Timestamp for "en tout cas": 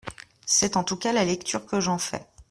0.77-1.13